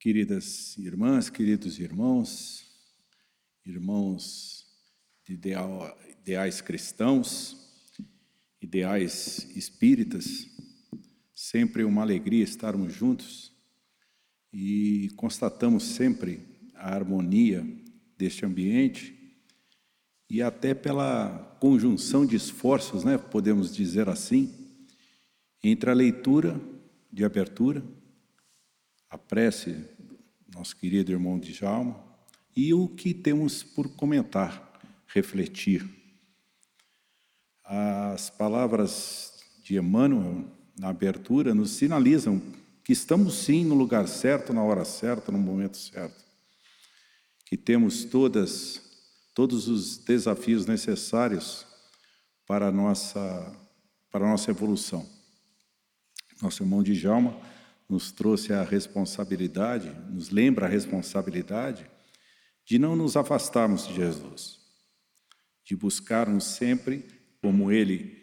[0.00, 2.64] Queridas irmãs, queridos irmãos,
[3.66, 4.64] irmãos
[5.26, 7.54] de ideal, ideais cristãos,
[8.62, 10.48] ideais espíritas,
[11.34, 13.52] sempre uma alegria estarmos juntos
[14.50, 17.62] e constatamos sempre a harmonia
[18.16, 19.36] deste ambiente
[20.30, 24.50] e até pela conjunção de esforços, né, podemos dizer assim,
[25.62, 26.58] entre a leitura
[27.12, 27.84] de abertura
[29.10, 29.76] a prece
[30.54, 32.00] nosso querido irmão Djalma
[32.56, 34.78] e o que temos por comentar,
[35.08, 35.84] refletir.
[37.64, 40.44] As palavras de Emmanuel
[40.78, 42.40] na abertura nos sinalizam
[42.84, 46.24] que estamos sim no lugar certo, na hora certa, no momento certo.
[47.44, 48.88] Que temos todas
[49.34, 51.66] todos os desafios necessários
[52.46, 53.56] para a nossa
[54.10, 55.06] para a nossa evolução.
[56.42, 57.49] Nosso irmão Djalma
[57.90, 61.90] nos trouxe a responsabilidade, nos lembra a responsabilidade
[62.64, 64.60] de não nos afastarmos de Jesus,
[65.64, 67.04] de buscarmos sempre,
[67.42, 68.16] como Ele,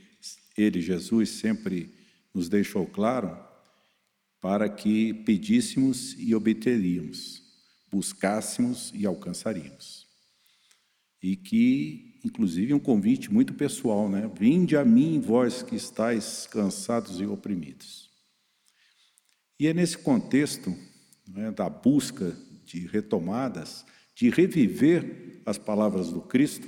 [0.58, 1.94] Ele, Jesus, sempre
[2.34, 3.38] nos deixou claro,
[4.40, 7.44] para que pedíssemos e obteríamos,
[7.92, 10.08] buscássemos e alcançaríamos.
[11.22, 14.32] E que, inclusive, um convite muito pessoal, né?
[14.34, 18.07] Vinde a mim, vós que estáis cansados e oprimidos.
[19.60, 20.76] E é nesse contexto
[21.28, 26.68] né, da busca de retomadas, de reviver as palavras do Cristo,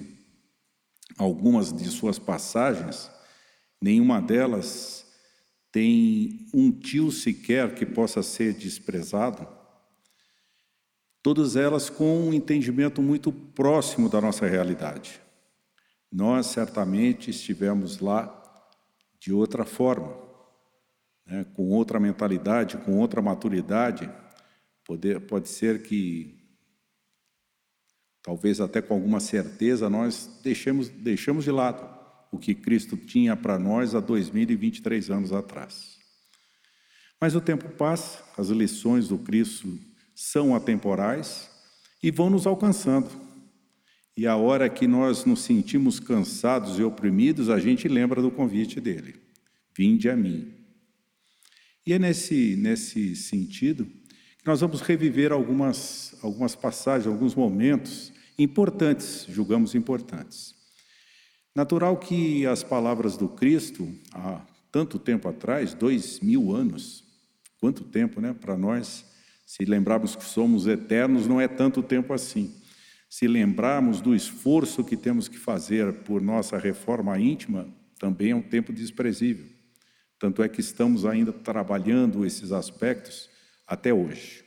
[1.17, 3.09] algumas de suas passagens,
[3.81, 5.05] nenhuma delas
[5.71, 9.47] tem um tio sequer que possa ser desprezado,
[11.21, 15.21] todas elas com um entendimento muito próximo da nossa realidade.
[16.11, 18.35] Nós certamente estivemos lá
[19.19, 20.28] de outra forma
[21.29, 24.09] né, com outra mentalidade, com outra maturidade,
[24.83, 26.35] pode, pode ser que,
[28.23, 30.89] talvez até com alguma certeza, nós deixemos,
[31.43, 31.87] de lado
[32.31, 35.97] o que Cristo tinha para nós há 2023 anos atrás.
[37.21, 39.77] Mas o tempo passa, as lições do Cristo
[40.15, 41.49] são atemporais
[42.01, 43.09] e vão nos alcançando.
[44.15, 48.79] E a hora que nós nos sentimos cansados e oprimidos, a gente lembra do convite
[48.79, 49.15] dele:
[49.75, 50.58] Vinde a mim,
[51.89, 53.83] e é nesse, nesse sentido
[54.37, 60.53] que nós vamos reviver algumas, algumas passagens, alguns momentos importantes, julgamos importantes.
[61.55, 67.03] Natural que as palavras do Cristo, há tanto tempo atrás, dois mil anos,
[67.59, 68.35] quanto tempo, né?
[68.39, 69.03] Para nós,
[69.43, 72.53] se lembrarmos que somos eternos, não é tanto tempo assim.
[73.09, 77.67] Se lembrarmos do esforço que temos que fazer por nossa reforma íntima,
[77.97, 79.58] também é um tempo desprezível.
[80.19, 83.29] Tanto é que estamos ainda trabalhando esses aspectos
[83.65, 84.43] até hoje.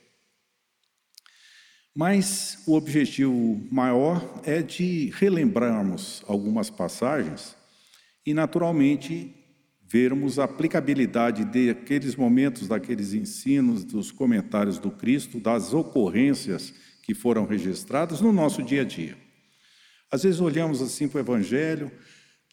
[1.94, 7.56] Mas o objetivo maior é de relembrarmos algumas passagens
[8.24, 9.34] e, naturalmente,
[9.86, 16.72] vermos a aplicabilidade daqueles momentos, daqueles ensinos, dos comentários do Cristo, das ocorrências
[17.02, 19.16] que foram registradas no nosso dia a dia.
[20.10, 21.92] Às vezes olhamos assim para o Evangelho,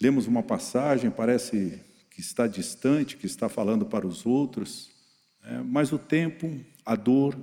[0.01, 1.81] lemos uma passagem, parece
[2.19, 4.91] que está distante, que está falando para os outros,
[5.41, 5.63] né?
[5.65, 6.53] mas o tempo,
[6.85, 7.33] a dor,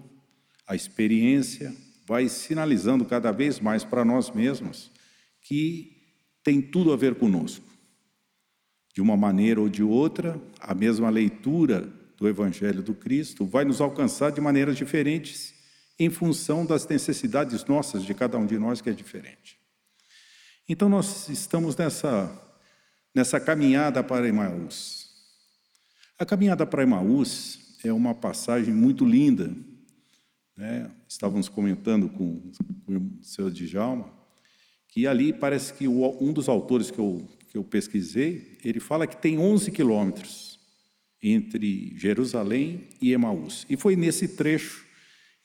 [0.66, 1.75] a experiência
[2.06, 4.92] vai sinalizando cada vez mais para nós mesmos
[5.41, 5.97] que
[6.44, 7.65] tem tudo a ver conosco.
[8.92, 13.81] De uma maneira ou de outra, a mesma leitura do Evangelho do Cristo vai nos
[13.81, 15.54] alcançar de maneiras diferentes
[15.98, 19.59] em função das necessidades nossas, de cada um de nós que é diferente.
[20.69, 22.46] Então, nós estamos nessa
[23.16, 25.09] nessa caminhada para Emaús.
[26.19, 29.50] A caminhada para Emaús é uma passagem muito linda.
[30.54, 30.91] Né?
[31.09, 32.53] Estávamos comentando com,
[32.87, 34.12] o seu Djalma,
[34.88, 39.16] que ali parece que um dos autores que eu, que eu pesquisei, ele fala que
[39.16, 40.60] tem 11 quilômetros
[41.22, 43.65] entre Jerusalém e Emaús.
[43.66, 44.84] E foi nesse trecho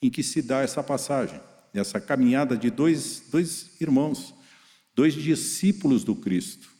[0.02, 1.40] em que se dá essa passagem,
[1.74, 4.36] essa caminhada de dois, dois irmãos,
[4.94, 6.71] dois discípulos do Cristo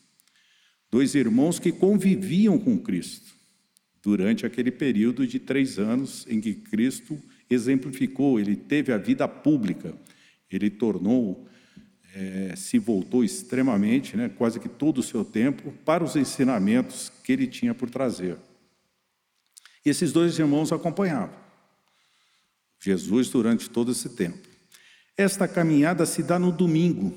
[0.92, 3.34] dois irmãos que conviviam com Cristo
[4.04, 7.18] durante aquele período de três anos em que Cristo
[7.50, 9.96] exemplificou, ele teve a vida pública,
[10.50, 11.48] ele tornou,
[12.14, 17.32] é, se voltou extremamente, né, quase que todo o seu tempo, para os ensinamentos que
[17.32, 18.38] ele tinha por trazer.
[19.86, 21.40] E esses dois irmãos acompanhavam
[22.84, 24.50] Jesus durante todo esse tempo.
[25.16, 27.14] Esta caminhada se dá no domingo,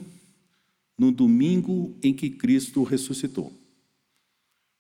[0.99, 3.64] no domingo em que Cristo ressuscitou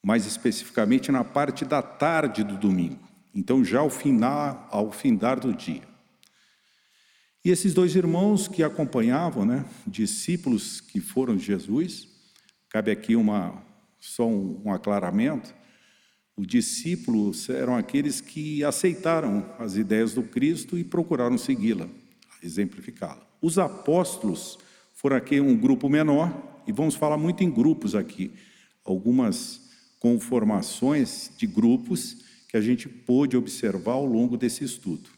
[0.05, 3.01] mais especificamente na parte da tarde do domingo,
[3.35, 5.83] então já ao final, ao findar do dia.
[7.43, 12.06] E esses dois irmãos que acompanhavam, né, discípulos que foram de Jesus,
[12.69, 13.62] cabe aqui uma,
[13.99, 15.55] só um, um aclaramento,
[16.37, 21.89] os discípulos eram aqueles que aceitaram as ideias do Cristo e procuraram segui-la,
[22.43, 23.27] exemplificá-la.
[23.41, 24.59] Os apóstolos
[24.93, 28.33] foram aqui um grupo menor, e vamos falar muito em grupos aqui,
[28.85, 29.63] algumas
[30.05, 35.09] conformações de grupos que a gente pôde observar ao longo desse estudo.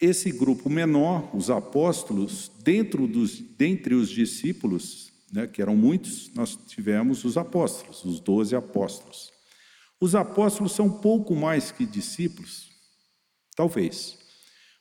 [0.00, 6.56] Esse grupo menor, os apóstolos, dentro dos, dentre os discípulos, né, que eram muitos, nós
[6.68, 9.32] tivemos os apóstolos, os doze apóstolos.
[10.00, 12.70] Os apóstolos são pouco mais que discípulos,
[13.56, 14.16] talvez.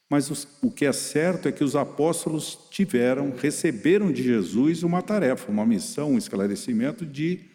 [0.08, 5.02] Mas os, o que é certo é que os apóstolos tiveram, receberam de Jesus uma
[5.02, 7.52] tarefa, uma missão, um esclarecimento de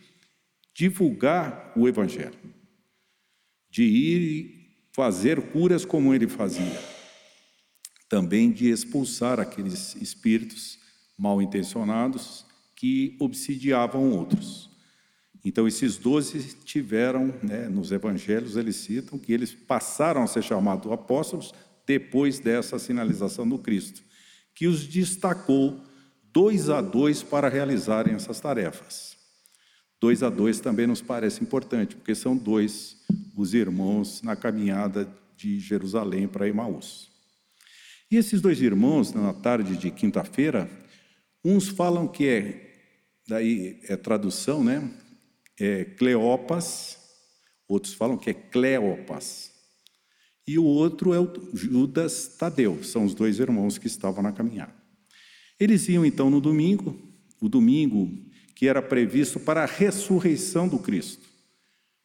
[0.78, 2.38] divulgar o Evangelho,
[3.68, 6.98] de ir fazer curas como ele fazia
[8.08, 10.78] também de expulsar aqueles espíritos
[11.16, 14.70] mal intencionados que obsidiavam outros.
[15.44, 20.90] Então, esses doze tiveram, né, nos evangelhos, eles citam que eles passaram a ser chamados
[20.90, 21.52] apóstolos
[21.86, 24.02] depois dessa sinalização do Cristo,
[24.54, 25.82] que os destacou
[26.32, 29.17] dois a dois para realizarem essas tarefas.
[30.00, 32.96] Dois a dois também nos parece importante, porque são dois
[33.36, 37.10] os irmãos na caminhada de Jerusalém para Emaús.
[38.10, 40.70] E esses dois irmãos, na tarde de quinta-feira,
[41.44, 42.74] uns falam que é,
[43.26, 44.90] daí é tradução, né?
[45.58, 46.96] É Cleopas,
[47.68, 49.52] outros falam que é Cleopas.
[50.46, 54.74] E o outro é o Judas Tadeu, são os dois irmãos que estavam na caminhada.
[55.60, 56.96] Eles iam então no domingo,
[57.40, 58.10] o domingo
[58.58, 61.22] que era previsto para a ressurreição do Cristo.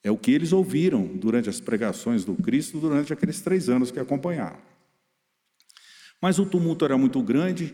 [0.03, 4.00] É o que eles ouviram durante as pregações do Cristo durante aqueles três anos que
[4.00, 4.59] acompanharam.
[6.21, 7.73] Mas o tumulto era muito grande,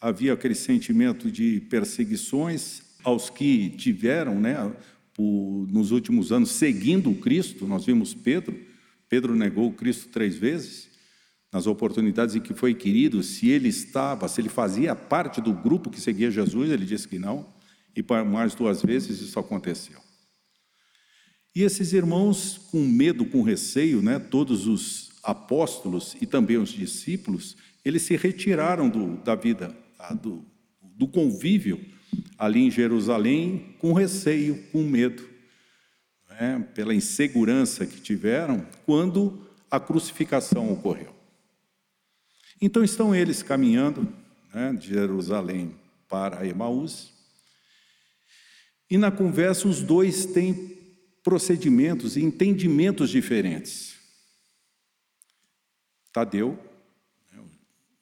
[0.00, 4.56] havia aquele sentimento de perseguições aos que tiveram, né,
[5.14, 7.64] por, nos últimos anos, seguindo o Cristo.
[7.64, 8.58] Nós vimos Pedro,
[9.08, 10.88] Pedro negou o Cristo três vezes,
[11.52, 15.90] nas oportunidades em que foi querido, se ele estava, se ele fazia parte do grupo
[15.90, 17.54] que seguia Jesus, ele disse que não,
[17.96, 19.98] e mais duas vezes isso aconteceu.
[21.54, 27.56] E esses irmãos, com medo, com receio, né, todos os apóstolos e também os discípulos,
[27.82, 30.12] eles se retiraram do, da vida, tá?
[30.12, 30.44] do,
[30.82, 31.80] do convívio
[32.38, 35.26] ali em Jerusalém, com receio, com medo,
[36.28, 36.68] né?
[36.74, 39.40] pela insegurança que tiveram quando
[39.70, 41.14] a crucificação ocorreu.
[42.60, 44.06] Então estão eles caminhando
[44.52, 45.74] né, de Jerusalém
[46.08, 47.15] para Emaús,
[48.90, 50.76] e na conversa os dois têm
[51.22, 53.96] procedimentos e entendimentos diferentes.
[56.12, 56.58] Tadeu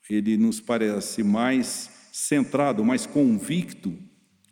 [0.08, 3.96] ele nos parece mais centrado, mais convicto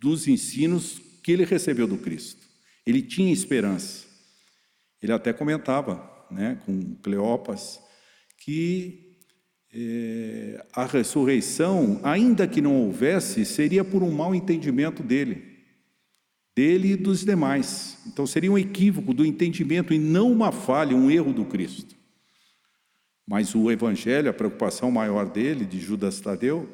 [0.00, 2.42] dos ensinos que ele recebeu do Cristo.
[2.86, 4.06] Ele tinha esperança.
[5.00, 7.80] Ele até comentava né, com Cleopas
[8.38, 9.18] que
[9.72, 15.51] é, a ressurreição, ainda que não houvesse, seria por um mau entendimento dele,
[16.54, 17.98] dele e dos demais.
[18.06, 21.94] Então seria um equívoco do entendimento e não uma falha, um erro do Cristo.
[23.26, 26.68] Mas o evangelho, a preocupação maior dele, de Judas Tadeu,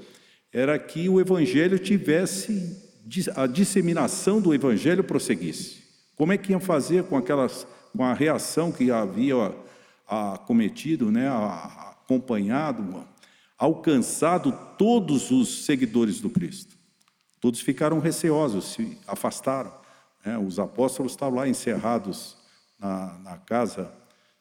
[0.53, 2.89] era que o evangelho tivesse
[3.37, 5.83] a disseminação do evangelho prosseguisse.
[6.17, 7.67] Como é que iam fazer com aquelas
[7.99, 9.53] com a reação que havia
[10.47, 13.05] cometido, né, acompanhado,
[13.59, 16.78] alcançado todos os seguidores do Cristo.
[17.41, 19.73] Todos ficaram receosos, se afastaram.
[20.25, 20.39] Né?
[20.39, 22.37] Os apóstolos estavam lá encerrados
[22.79, 23.93] na, na casa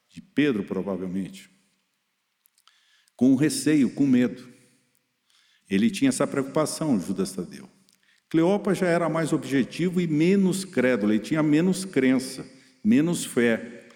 [0.09, 1.57] de Pedro, provavelmente
[3.17, 4.47] com receio, com medo.
[5.67, 7.67] Ele tinha essa preocupação, Judas Tadeu.
[8.29, 12.45] Cleopas já era mais objetivo e menos crédulo, ele tinha menos crença,
[12.83, 13.89] menos fé.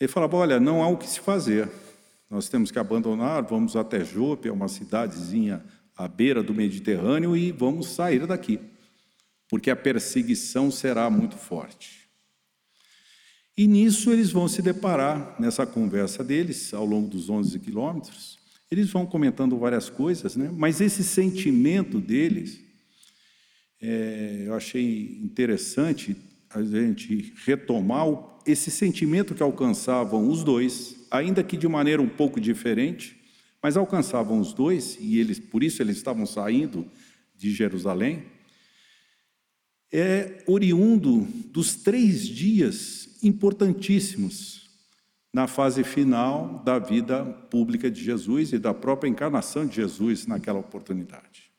[0.00, 1.70] Ele falava: Olha, não há o que se fazer,
[2.28, 5.64] nós temos que abandonar, vamos até Jope, é uma cidadezinha
[5.96, 8.60] à beira do Mediterrâneo, e vamos sair daqui,
[9.48, 12.04] porque a perseguição será muito forte.
[13.56, 18.38] E nisso eles vão se deparar, nessa conversa deles, ao longo dos 11 quilômetros,
[18.70, 20.50] eles vão comentando várias coisas, né?
[20.52, 22.60] mas esse sentimento deles,
[23.80, 26.16] é, eu achei interessante
[26.50, 28.06] a gente retomar
[28.46, 33.16] esse sentimento que alcançavam os dois, ainda que de maneira um pouco diferente,
[33.64, 36.86] mas alcançavam os dois, e eles, por isso eles estavam saindo
[37.34, 38.26] de Jerusalém,
[39.90, 44.68] é oriundo dos três dias importantíssimos
[45.32, 50.58] na fase final da vida pública de Jesus e da própria encarnação de Jesus naquela
[50.58, 51.50] oportunidade.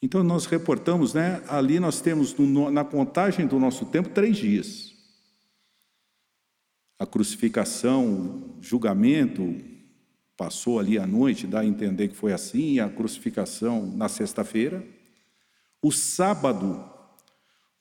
[0.00, 1.42] Então nós reportamos, né?
[1.48, 4.94] Ali nós temos no, na contagem do nosso tempo três dias:
[7.00, 9.74] a crucificação, o julgamento,
[10.36, 14.86] passou ali à noite, dá a entender que foi assim, a crucificação na sexta-feira.
[15.80, 16.84] O sábado,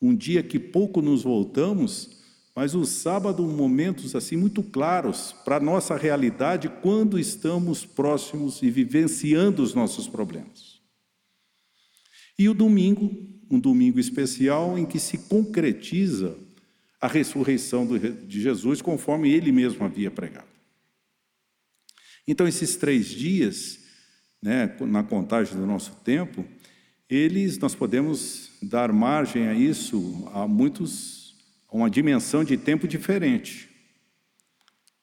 [0.02, 2.24] um dia que pouco nos voltamos,
[2.56, 8.70] mas o sábado, momentos assim muito claros para a nossa realidade quando estamos próximos e
[8.70, 10.80] vivenciando os nossos problemas.
[12.40, 13.12] E o domingo,
[13.52, 16.38] um domingo especial em que se concretiza
[17.02, 20.55] a ressurreição de Jesus conforme ele mesmo havia pregado.
[22.28, 23.80] Então, esses três dias,
[24.42, 26.46] né, na contagem do nosso tempo,
[27.10, 31.26] eles, nós podemos dar margem a isso a muitos
[31.72, 33.70] uma dimensão de tempo diferente.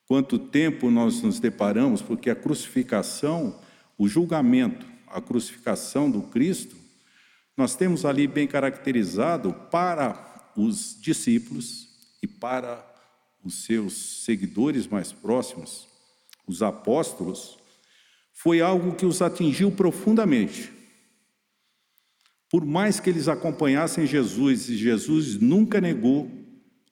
[0.07, 3.59] Quanto tempo nós nos deparamos, porque a crucificação,
[3.97, 6.75] o julgamento, a crucificação do Cristo,
[7.55, 11.87] nós temos ali bem caracterizado para os discípulos
[12.21, 12.83] e para
[13.43, 15.87] os seus seguidores mais próximos,
[16.47, 17.57] os apóstolos,
[18.31, 20.71] foi algo que os atingiu profundamente.
[22.49, 26.29] Por mais que eles acompanhassem Jesus, e Jesus nunca negou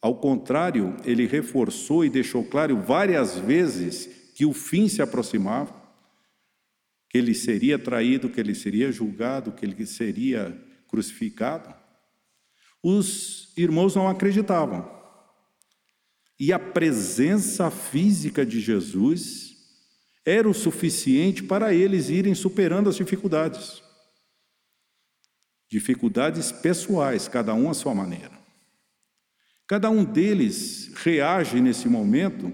[0.02, 5.80] ao contrário, ele reforçou e deixou claro várias vezes que o fim se aproximava,
[7.08, 11.72] que ele seria traído, que ele seria julgado, que ele seria crucificado.
[12.82, 15.01] Os irmãos não acreditavam.
[16.42, 19.58] E a presença física de Jesus
[20.26, 23.84] era o suficiente para eles irem superando as dificuldades.
[25.70, 28.32] Dificuldades pessoais, cada um à sua maneira.
[29.68, 32.52] Cada um deles reage nesse momento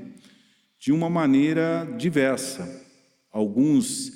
[0.77, 2.85] de uma maneira diversa.
[3.31, 4.11] Alguns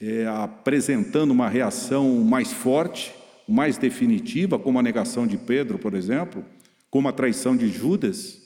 [0.00, 3.14] é, apresentando uma reação mais forte,
[3.48, 6.44] mais definitiva, como a negação de Pedro, por exemplo,
[6.90, 8.41] como a traição de Judas,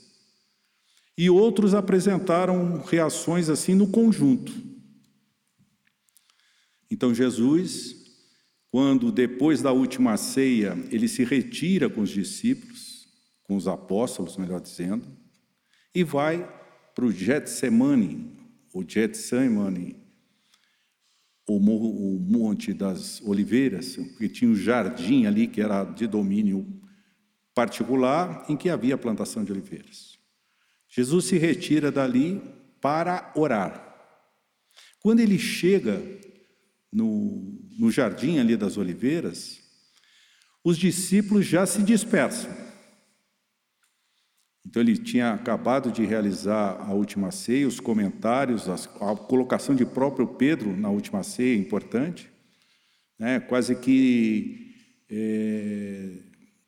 [1.16, 4.52] e outros apresentaram reações assim no conjunto.
[6.90, 7.96] Então Jesus,
[8.70, 13.08] quando depois da última ceia, ele se retira com os discípulos,
[13.42, 15.06] com os apóstolos, melhor dizendo,
[15.94, 16.46] e vai
[16.94, 18.30] para o Getsemane,
[18.72, 19.96] o Getsemane,
[21.48, 26.66] o, o Monte das Oliveiras, que tinha um jardim ali que era de domínio
[27.54, 30.15] particular, em que havia plantação de oliveiras.
[30.96, 32.40] Jesus se retira dali
[32.80, 33.84] para orar.
[34.98, 36.02] Quando ele chega
[36.90, 39.60] no, no jardim ali das oliveiras,
[40.64, 42.50] os discípulos já se dispersam.
[44.64, 50.26] Então ele tinha acabado de realizar a última ceia, os comentários, a colocação de próprio
[50.26, 52.30] Pedro na última ceia, importante,
[53.18, 53.38] né?
[53.38, 54.74] quase que
[55.10, 56.22] é,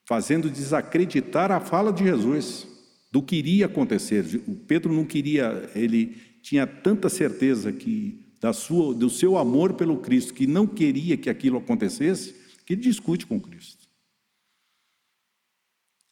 [0.07, 2.78] fazendo desacreditar a fala de Jesus
[3.11, 4.43] do que iria acontecer.
[4.47, 9.99] O Pedro não queria, ele tinha tanta certeza que da sua, do seu amor pelo
[9.99, 12.35] Cristo, que não queria que aquilo acontecesse,
[12.65, 13.89] que ele discute com Cristo.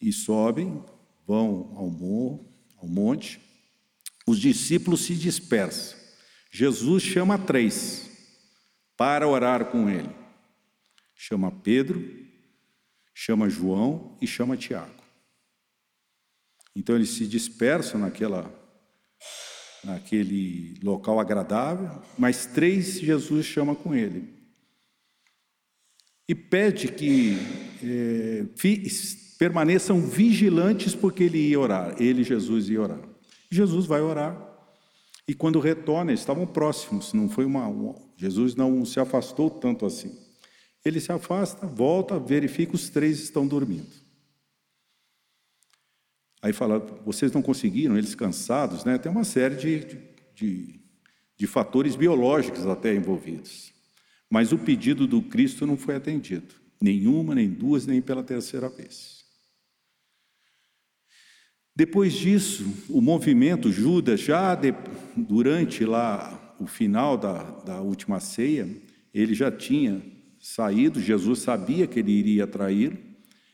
[0.00, 0.82] E sobem
[1.26, 3.40] vão ao morro, ao monte,
[4.26, 5.98] os discípulos se dispersam.
[6.50, 8.10] Jesus chama três
[8.96, 10.10] para orar com ele.
[11.14, 12.02] Chama Pedro,
[13.14, 15.05] chama João e chama Tiago.
[16.76, 18.52] Então eles se dispersam naquela,
[19.82, 24.36] naquele local agradável, mas três Jesus chama com ele.
[26.28, 27.38] E pede que
[27.82, 28.44] é,
[29.38, 33.00] permaneçam vigilantes porque ele ia orar, ele, Jesus, ia orar.
[33.50, 34.44] Jesus vai orar.
[35.26, 39.86] E quando retorna, eles estavam próximos, não foi uma, uma, Jesus não se afastou tanto
[39.86, 40.14] assim.
[40.84, 44.05] Ele se afasta, volta, verifica, os três estão dormindo.
[46.42, 48.98] Aí fala, vocês não conseguiram, eles cansados, né?
[48.98, 49.98] Tem uma série de,
[50.34, 50.80] de,
[51.36, 53.72] de fatores biológicos até envolvidos.
[54.30, 56.54] Mas o pedido do Cristo não foi atendido.
[56.80, 59.24] Nenhuma, nem duas, nem pela terceira vez.
[61.74, 64.74] Depois disso, o movimento Judas, já de,
[65.14, 68.66] durante lá o final da, da última ceia,
[69.12, 70.02] ele já tinha
[70.40, 72.98] saído, Jesus sabia que ele iria trair,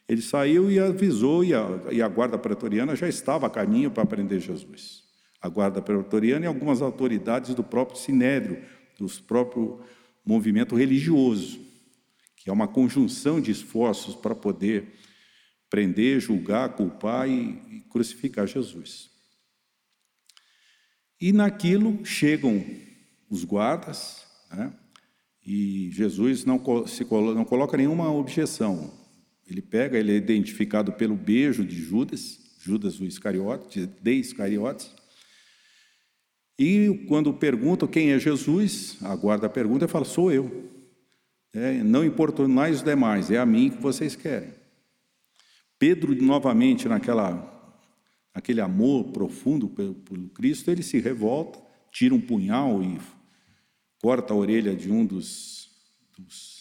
[0.08, 4.04] ele saiu e avisou, e a, e a guarda pretoriana já estava a caminho para
[4.04, 5.02] prender Jesus.
[5.40, 8.62] A guarda pretoriana e algumas autoridades do próprio sinédrio,
[8.98, 9.80] do próprio
[10.24, 11.60] movimento religioso,
[12.36, 14.92] que é uma conjunção de esforços para poder
[15.70, 19.10] prender, julgar, culpar e, e crucificar Jesus.
[21.20, 22.64] E naquilo chegam
[23.30, 24.74] os guardas, né?
[25.44, 29.01] e Jesus não, se, não coloca nenhuma objeção.
[29.52, 34.90] Ele pega, ele é identificado pelo beijo de Judas, Judas o Iscariote, de Iscariotes,
[36.58, 40.70] e quando perguntam quem é Jesus, a guarda pergunta e fala: Sou eu.
[41.52, 44.54] É, não importunais os demais, é a mim que vocês querem.
[45.78, 47.76] Pedro, novamente, naquela,
[48.34, 52.98] naquele amor profundo pelo, pelo Cristo, ele se revolta, tira um punhal e
[54.00, 55.68] corta a orelha de um dos,
[56.16, 56.51] dos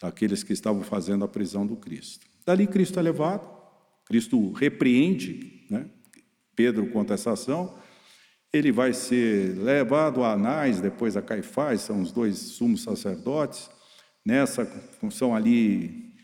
[0.00, 2.26] daqueles que estavam fazendo a prisão do Cristo.
[2.46, 3.48] Dali Cristo é levado,
[4.04, 5.86] Cristo repreende né,
[6.54, 7.76] Pedro contra essa ação,
[8.52, 13.68] ele vai ser levado a Anás, depois a Caifás, são os dois sumos sacerdotes,
[14.24, 14.64] nessa
[15.00, 16.14] função ali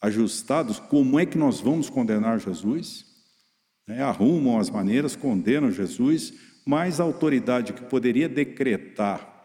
[0.00, 3.04] ajustados, como é que nós vamos condenar Jesus?
[3.88, 6.34] É, arrumam as maneiras, condenam Jesus,
[6.66, 9.37] mas a autoridade que poderia decretar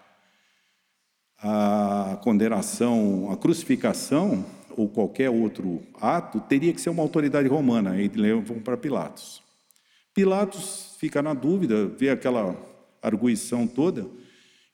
[1.44, 4.46] a condenação, a crucificação
[4.78, 9.44] ou qualquer outro ato, teria que ser uma autoridade romana, e levam para Pilatos.
[10.14, 12.56] Pilatos fica na dúvida, vê aquela
[13.02, 14.08] arguição toda,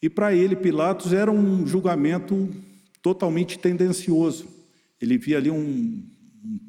[0.02, 2.50] e para ele, Pilatos era um julgamento
[3.02, 4.48] totalmente tendencioso.
[5.02, 6.04] Ele via ali um,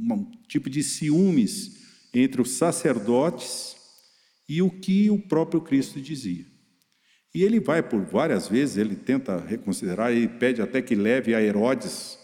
[0.01, 1.79] um tipo de ciúmes
[2.13, 3.77] entre os sacerdotes
[4.49, 6.50] e o que o próprio Cristo dizia.
[7.35, 11.41] E ele vai por várias vezes, ele tenta reconsiderar, ele pede até que leve a
[11.41, 12.19] Herodes,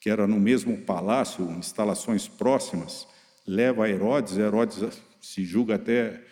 [0.00, 3.08] que era no mesmo palácio, instalações próximas,
[3.46, 6.22] leva a Herodes, Herodes se julga até,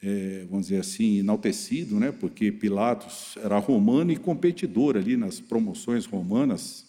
[0.00, 2.12] é, vamos dizer assim, enaltecido, né?
[2.12, 6.86] porque Pilatos era romano e competidor ali nas promoções romanas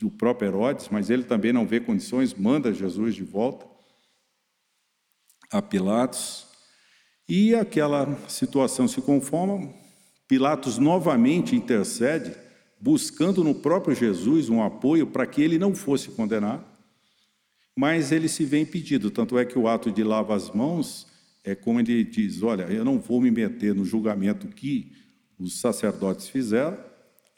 [0.00, 3.66] do próprio Herodes, mas ele também não vê condições, manda Jesus de volta
[5.50, 6.47] a Pilatos.
[7.28, 9.68] E aquela situação se conforma,
[10.26, 12.34] Pilatos novamente intercede,
[12.80, 16.64] buscando no próprio Jesus um apoio para que ele não fosse condenado
[17.78, 19.08] mas ele se vê impedido.
[19.08, 21.06] Tanto é que o ato de lavar as mãos
[21.44, 24.90] é como ele diz: Olha, eu não vou me meter no julgamento que
[25.38, 26.76] os sacerdotes fizeram,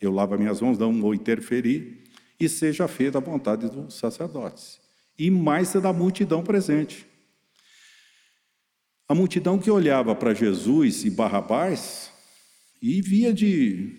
[0.01, 2.05] eu lavo as minhas mãos, não vou interferir,
[2.41, 4.81] e seja feita a vontade dos sacerdotes.
[5.19, 7.07] E mais da multidão presente.
[9.11, 12.13] A multidão que olhava para Jesus e Barrabás
[12.81, 13.93] e via de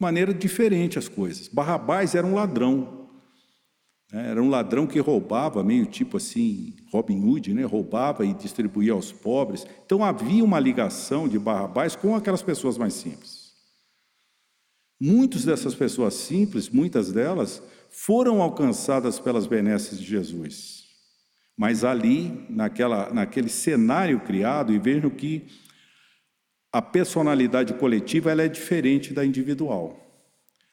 [0.00, 1.48] maneira diferente as coisas.
[1.48, 3.10] Barrabás era um ladrão,
[4.12, 4.30] né?
[4.30, 7.64] Era um ladrão que roubava, meio tipo assim, Robin Hood, né?
[7.64, 9.66] roubava e distribuía aos pobres.
[9.84, 13.50] Então havia uma ligação de Barrabás com aquelas pessoas mais simples.
[15.00, 17.60] Muitas dessas pessoas simples, muitas delas,
[17.90, 20.81] foram alcançadas pelas benesses de Jesus.
[21.56, 25.46] Mas ali, naquela, naquele cenário criado, e vejam que
[26.72, 29.98] a personalidade coletiva ela é diferente da individual.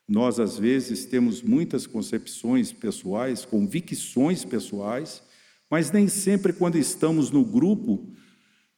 [0.08, 5.22] Nós, às vezes, temos muitas concepções pessoais, convicções pessoais,
[5.70, 8.12] mas nem sempre, quando estamos no grupo,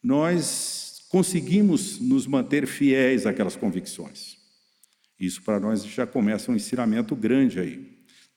[0.04, 4.38] nós conseguimos nos manter fiéis àquelas convicções.
[5.20, 7.91] Isso para nós já começa um ensinamento grande aí.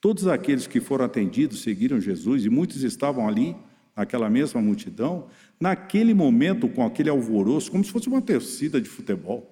[0.04, 3.56] Todos aqueles que foram atendidos seguiram Jesus e muitos estavam ali,
[3.96, 9.50] naquela mesma multidão, naquele momento, com aquele alvoroço, como se fosse uma torcida de futebol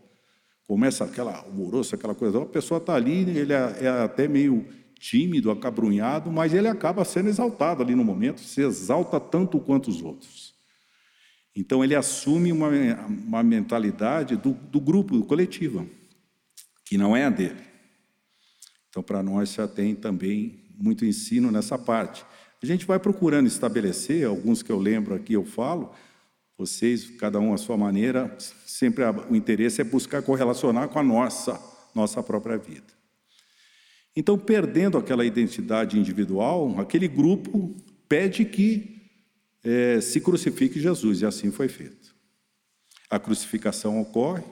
[0.66, 4.66] começa aquela alvoroço, aquela coisa, a pessoa está ali, ele é, é, até meio
[4.98, 10.02] tímido, acabrunhado, mas ele acaba sendo exaltado ali no momento, se exalta tanto quanto os
[10.02, 10.52] outros.
[11.56, 12.68] Então ele assume uma,
[13.08, 15.88] uma mentalidade do, do grupo, do coletivo,
[16.84, 17.71] que não é a dele.
[18.92, 22.26] Então para nós já tem também muito ensino nessa parte.
[22.62, 25.90] A gente vai procurando estabelecer, alguns que eu lembro aqui eu falo,
[26.58, 31.58] vocês, cada um à sua maneira, sempre o interesse é buscar correlacionar com a nossa,
[31.94, 32.92] nossa própria vida.
[34.14, 37.74] Então, perdendo aquela identidade individual, aquele grupo
[38.06, 39.00] pede que
[39.64, 42.14] é, se crucifique Jesus, e assim foi feito.
[43.08, 44.44] A crucificação ocorre.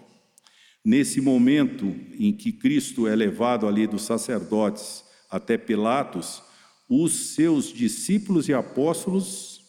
[0.84, 1.86] Nesse momento
[2.18, 6.42] em que Cristo é levado ali dos sacerdotes até Pilatos,
[6.88, 9.60] os seus discípulos e apóstolos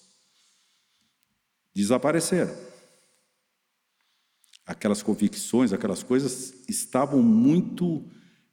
[1.73, 2.55] desapareceram.
[4.65, 8.09] Aquelas convicções, aquelas coisas estavam muito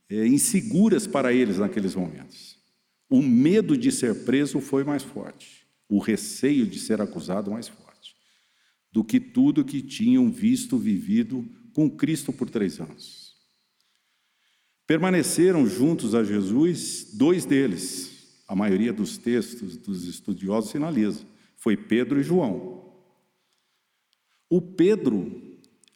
[0.08, 2.58] é, inseguras para eles naqueles momentos.
[3.08, 8.14] O medo de ser preso foi mais forte, o receio de ser acusado mais forte,
[8.92, 13.36] do que tudo que tinham visto, vivido com Cristo por três anos.
[14.84, 21.24] Permaneceram juntos a Jesus dois deles, a maioria dos textos dos estudiosos sinaliza,
[21.56, 22.82] foi Pedro e João.
[24.50, 25.40] O Pedro,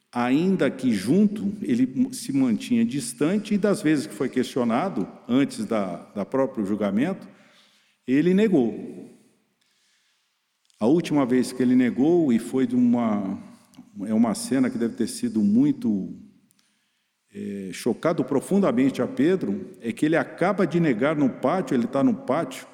[0.09, 5.97] ainda que junto, ele se mantinha distante e das vezes que foi questionado, antes da,
[6.13, 7.27] da próprio julgamento,
[8.07, 9.13] ele negou.
[10.79, 13.52] A última vez que ele negou, e foi de uma,
[14.01, 16.15] é uma cena que deve ter sido muito
[17.33, 22.03] é, chocado profundamente a Pedro, é que ele acaba de negar no pátio, ele está
[22.03, 22.67] no pátio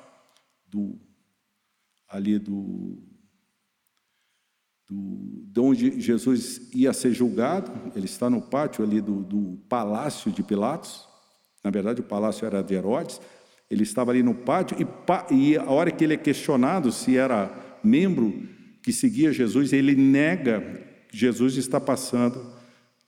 [0.68, 1.00] do,
[2.08, 3.02] ali do,
[4.88, 10.32] do, de onde Jesus ia ser julgado, ele está no pátio ali do, do palácio
[10.32, 11.08] de Pilatos,
[11.64, 13.22] na verdade o palácio era de Herodes,
[13.70, 17.80] ele estava ali no pátio e, e a hora que ele é questionado se era
[17.84, 18.48] membro
[18.82, 22.54] que seguia Jesus, ele nega Jesus está passando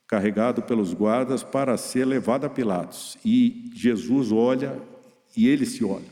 [0.08, 3.18] carregado pelos guardas para ser levado a Pilatos.
[3.24, 4.82] E Jesus olha
[5.36, 6.12] e ele se olha.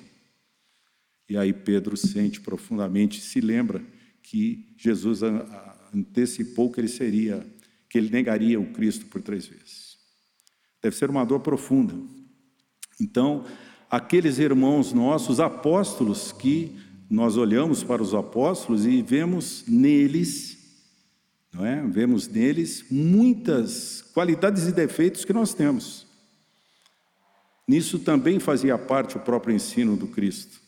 [1.29, 3.81] E aí Pedro sente profundamente, se lembra
[4.23, 5.21] que Jesus
[5.93, 7.45] antecipou que ele seria,
[7.89, 9.97] que ele negaria o Cristo por três vezes.
[10.81, 11.93] Deve ser uma dor profunda.
[13.01, 13.45] Então,
[13.89, 16.75] aqueles irmãos nossos, apóstolos, que
[17.09, 20.58] nós olhamos para os apóstolos e vemos neles,
[21.51, 21.81] não é?
[21.87, 26.07] Vemos neles muitas qualidades e defeitos que nós temos.
[27.67, 30.59] Nisso também fazia parte o próprio ensino do Cristo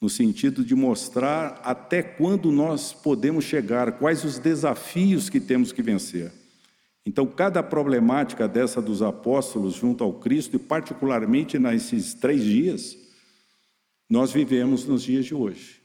[0.00, 5.82] no sentido de mostrar até quando nós podemos chegar, quais os desafios que temos que
[5.82, 6.32] vencer.
[7.04, 12.96] Então, cada problemática dessa dos apóstolos junto ao Cristo, e particularmente nesses três dias,
[14.08, 15.79] nós vivemos nos dias de hoje.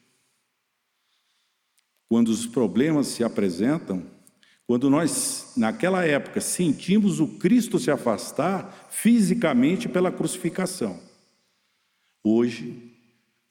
[2.08, 4.04] Quando os problemas se apresentam,
[4.68, 11.00] quando nós, naquela época, sentimos o Cristo se afastar fisicamente pela crucificação.
[12.24, 12.92] Hoje,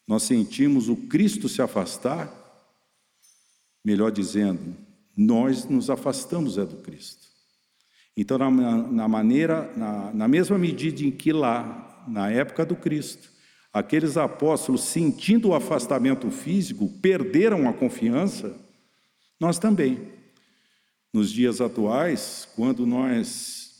[0.07, 2.33] nós sentimos o Cristo se afastar,
[3.85, 4.77] melhor dizendo,
[5.17, 7.29] nós nos afastamos é do Cristo.
[8.17, 13.31] Então, na, na maneira, na, na mesma medida em que lá, na época do Cristo,
[13.75, 18.57] aqueles apóstolos, sentindo o afastamento físico, perderam a confiança,
[19.39, 19.99] nós também.
[21.13, 23.73] Nos dias atuais, quando nós,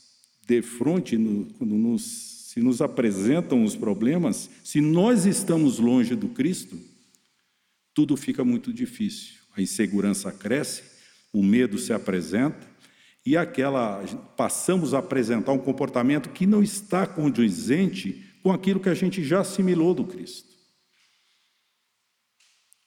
[0.45, 1.17] de frente,
[1.57, 6.79] quando nos se nos apresentam os problemas, se nós estamos longe do Cristo,
[7.93, 9.33] tudo fica muito difícil.
[9.57, 10.83] A insegurança cresce,
[11.33, 12.65] o medo se apresenta
[13.25, 14.01] e aquela
[14.37, 19.39] passamos a apresentar um comportamento que não está condizente com aquilo que a gente já
[19.39, 20.53] assimilou do Cristo.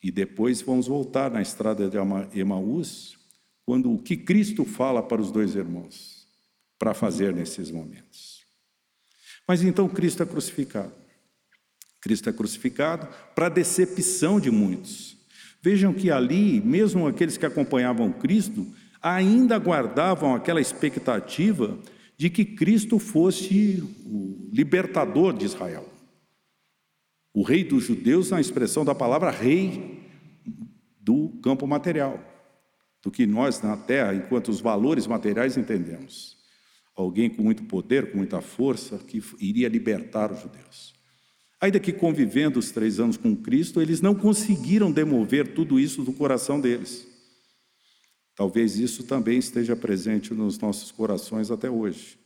[0.01, 1.97] E depois vamos voltar na estrada de
[2.39, 3.19] Emaús,
[3.67, 6.29] quando o que Cristo fala para os dois irmãos
[6.79, 8.45] para fazer nesses momentos.
[9.49, 10.93] Mas então Cristo é crucificado.
[12.01, 15.17] Cristo é crucificado para decepção de muitos.
[15.61, 18.65] Vejam que ali, mesmo aqueles que acompanhavam Cristo,
[19.03, 21.77] ainda guardavam aquela expectativa
[22.19, 25.89] de que Cristo fosse o libertador de Israel.
[27.33, 30.03] O rei dos judeus, na expressão da palavra rei
[31.01, 32.21] do campo material,
[33.03, 36.39] do que nós na terra, enquanto os valores materiais entendemos
[37.01, 40.95] alguém com muito poder, com muita força, que iria libertar os judeus.
[41.61, 46.13] Ainda que convivendo os três anos com Cristo, eles não conseguiram demover tudo isso do
[46.13, 47.08] coração deles.
[48.39, 52.17] Talvez isso também esteja presente nos nossos corações até hoje.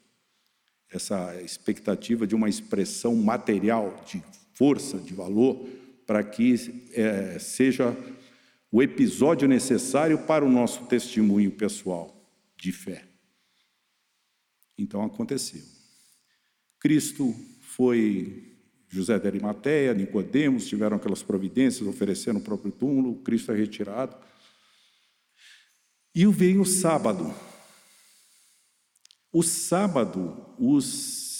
[0.90, 4.22] Essa expectativa de uma expressão material, de
[4.52, 5.66] força, de valor,
[6.06, 7.96] para que é, seja
[8.70, 12.14] o episódio necessário para o nosso testemunho pessoal
[12.58, 13.04] de fé.
[14.76, 15.62] Então aconteceu.
[16.78, 18.52] Cristo foi
[18.86, 24.14] José de Arimateia, Nicodemos, tiveram aquelas providências, ofereceram o próprio túmulo, Cristo é retirado.
[26.14, 27.34] E veio o sábado.
[29.32, 30.84] O sábado, os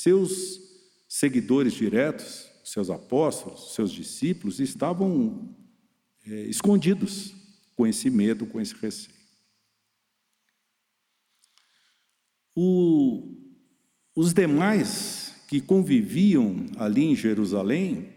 [0.03, 0.61] seus
[1.07, 5.55] seguidores diretos, seus apóstolos, seus discípulos, estavam
[6.27, 7.35] é, escondidos
[7.77, 9.15] com esse medo, com esse receio.
[12.57, 13.37] O,
[14.17, 18.09] os demais que conviviam ali em Jerusalém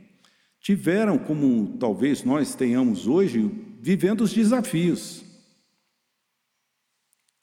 [0.62, 5.25] tiveram, como talvez nós tenhamos hoje, vivendo os desafios.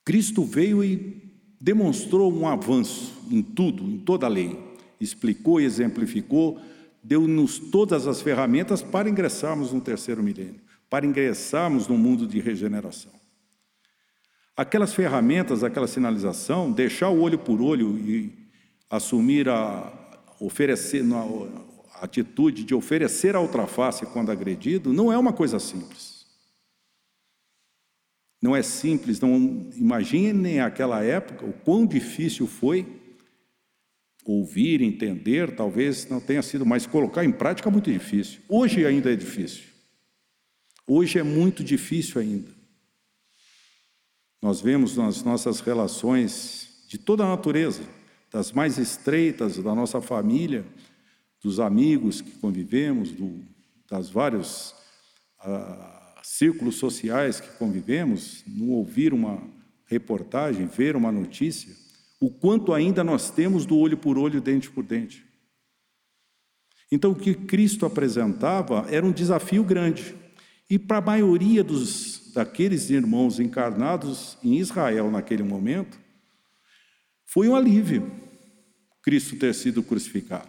[0.04, 4.58] Cristo veio e demonstrou um avanço em tudo, em toda a lei.
[5.00, 6.60] Explicou e exemplificou,
[7.02, 10.60] deu-nos todas as ferramentas para ingressarmos no terceiro milênio,
[10.90, 13.12] para ingressarmos no mundo de regeneração.
[14.56, 18.48] Aquelas ferramentas, aquela sinalização, deixar o olho por olho e
[18.90, 19.90] assumir a
[20.38, 21.02] oferecer
[21.94, 26.11] a atitude de oferecer a outra face quando agredido, não é uma coisa simples.
[28.42, 32.84] Não é simples, não imaginem aquela época o quão difícil foi
[34.24, 38.40] ouvir, entender, talvez não tenha sido, mas colocar em prática é muito difícil.
[38.48, 39.64] Hoje ainda é difícil.
[40.84, 42.50] Hoje é muito difícil ainda.
[44.40, 47.82] Nós vemos nas nossas relações de toda a natureza,
[48.30, 50.64] das mais estreitas da nossa família,
[51.40, 53.40] dos amigos que convivemos, do,
[53.88, 54.74] das vários
[55.38, 55.91] ah,
[56.22, 59.42] círculos sociais que convivemos, no ouvir uma
[59.86, 61.74] reportagem, ver uma notícia,
[62.20, 65.24] o quanto ainda nós temos do olho por olho, dente por dente.
[66.90, 70.14] Então, o que Cristo apresentava era um desafio grande.
[70.68, 75.98] E para a maioria dos, daqueles irmãos encarnados em Israel naquele momento,
[77.24, 78.10] foi um alívio
[79.02, 80.48] Cristo ter sido crucificado.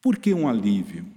[0.00, 1.15] Por que um alívio?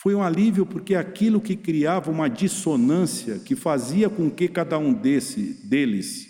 [0.00, 4.94] Foi um alívio porque aquilo que criava uma dissonância, que fazia com que cada um
[4.94, 6.26] desse, deles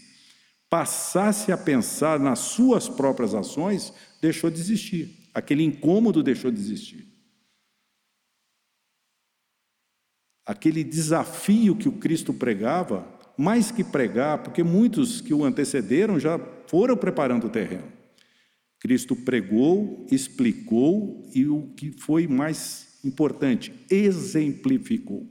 [0.69, 5.31] passasse a pensar nas suas próprias ações, deixou de existir.
[5.33, 7.07] Aquele incômodo deixou de existir.
[10.45, 13.07] Aquele desafio que o Cristo pregava,
[13.39, 17.93] mais que pregar, porque muitos que o antecederam já foram preparando o terreno.
[18.81, 25.27] Cristo pregou, explicou e o que foi mais importante, exemplificou,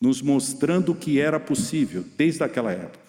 [0.00, 3.02] nos mostrando o que era possível desde aquela época.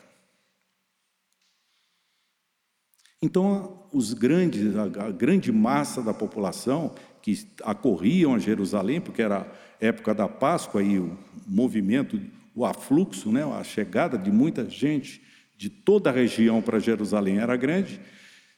[3.22, 10.14] Então, os grandes, a grande massa da população que acorriam a Jerusalém, porque era época
[10.14, 12.20] da Páscoa e o movimento,
[12.54, 15.22] o afluxo, né, a chegada de muita gente
[15.58, 18.02] de toda a região para Jerusalém era grande,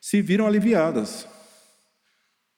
[0.01, 1.27] se viram aliviadas.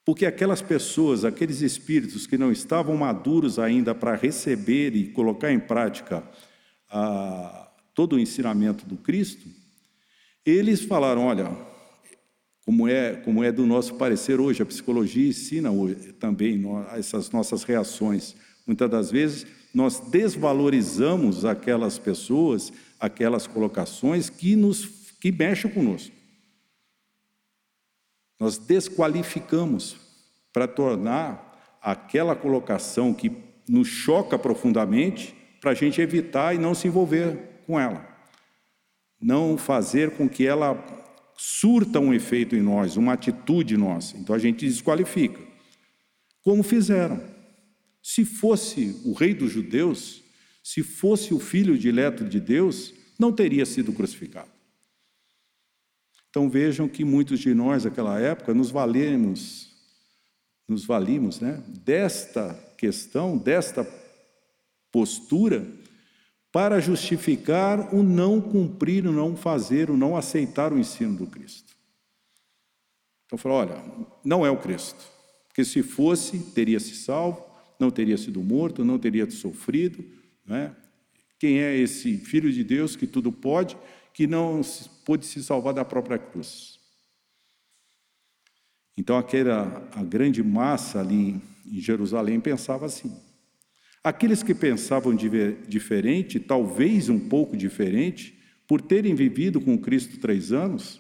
[0.08, 5.60] Porque aquelas pessoas, aqueles espíritos que não estavam maduros ainda para receber e colocar em
[5.60, 6.24] prática
[6.90, 9.46] a, todo o ensinamento do Cristo,
[10.46, 11.52] eles falaram: olha,
[12.66, 15.70] como é, como é do nosso parecer hoje, a psicologia ensina
[16.22, 16.64] também
[16.96, 18.34] essas nossas reações.
[18.66, 24.86] Muitas das vezes nós desvalorizamos aquelas pessoas, aquelas colocações que nos
[25.20, 26.17] que mexem conosco.
[28.40, 29.98] Nós desqualificamos
[30.54, 33.32] para tornar aquela colocação que
[33.68, 38.08] nos choca profundamente para a gente evitar e não se envolver com ela.
[39.20, 40.84] Não fazer com que ela
[41.36, 44.18] surta um efeito em nós, uma atitude nossa.
[44.18, 45.40] Então a gente desqualifica.
[46.42, 47.22] Como fizeram.
[48.02, 50.24] Se fosse o rei dos judeus,
[50.64, 54.57] se fosse o filho dileto de Deus, não teria sido crucificado.
[56.30, 59.70] Então vejam que muitos de nós naquela época nos valemos,
[60.68, 63.88] nos valimos, né, desta questão, desta
[64.92, 65.66] postura
[66.52, 71.76] para justificar o não cumprir, o não fazer, o não aceitar o ensino do Cristo.
[73.26, 73.84] Então falou, olha,
[74.24, 75.06] não é o Cristo,
[75.48, 77.46] porque se fosse, teria se salvo,
[77.80, 80.04] não teria sido morto, não teria sofrido,
[80.46, 80.76] não é?
[81.40, 83.78] Quem é esse filho de Deus que tudo pode?
[84.18, 84.62] Que não
[85.06, 86.80] pôde se salvar da própria cruz.
[88.98, 93.16] Então, aquela a grande massa ali em Jerusalém pensava assim.
[94.04, 98.36] Aqueles que pensavam diferente, talvez um pouco diferente,
[98.68, 101.00] por terem vivido com Cristo três anos,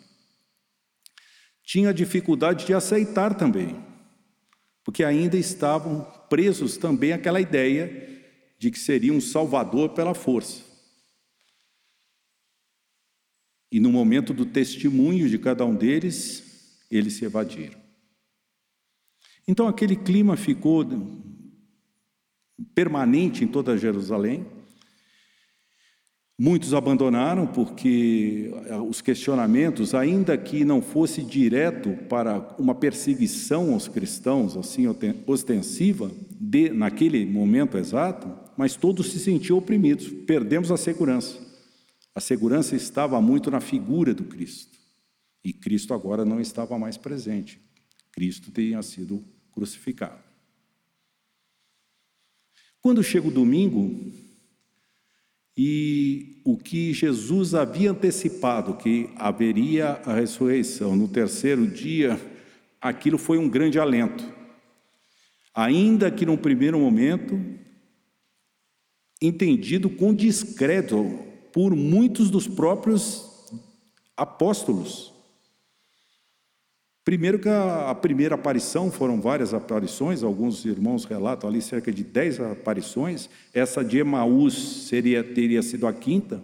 [1.64, 3.84] tinha dificuldade de aceitar também,
[4.84, 8.28] porque ainda estavam presos também àquela ideia
[8.60, 10.67] de que seria um salvador pela força.
[13.72, 17.78] E no momento do testemunho de cada um deles, eles se evadiram.
[19.48, 20.86] Então aquele clima ficou
[22.74, 24.46] permanente em toda Jerusalém.
[26.40, 28.52] Muitos abandonaram porque
[28.88, 34.84] os questionamentos, ainda que não fosse direto para uma perseguição aos cristãos, assim
[35.26, 41.47] ostensiva, de, naquele momento exato, mas todos se sentiam oprimidos, perdemos a segurança.
[42.18, 44.76] A segurança estava muito na figura do Cristo.
[45.44, 47.62] E Cristo agora não estava mais presente.
[48.12, 50.24] Cristo tinha sido crucificado.
[52.82, 54.12] Quando chega o domingo,
[55.56, 62.20] e o que Jesus havia antecipado, que haveria a ressurreição no terceiro dia,
[62.82, 64.26] aquilo foi um grande alento.
[65.54, 67.40] Ainda que num primeiro momento,
[69.22, 71.27] entendido com descrédito
[71.58, 73.52] por muitos dos próprios
[74.16, 75.12] apóstolos.
[77.04, 82.40] Primeiro que a, primeira aparição foram várias aparições, alguns irmãos relatam ali cerca de dez
[82.40, 83.28] aparições.
[83.56, 84.54] Essa de Emaús
[84.88, 86.44] seria, teria sido a quinta.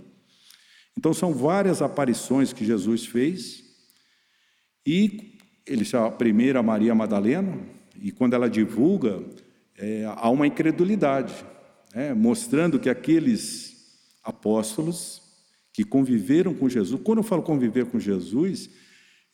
[0.97, 3.63] Então são várias aparições que Jesus fez.
[4.83, 7.59] E ele a primeira Maria Madalena,
[8.01, 9.23] e quando ela divulga,
[9.77, 11.35] é, há uma incredulidade,
[11.93, 13.72] né, mostrando que aqueles
[14.23, 15.21] apóstolos
[15.73, 18.69] que conviveram com Jesus, quando eu falo conviver com Jesus,